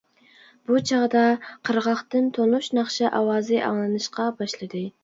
[0.69, 1.21] بۇ چاغدا
[1.69, 4.89] قىرغاقتىن تونۇش ناخشا ئاۋازى ئاڭلىنىشقا باشلىدى.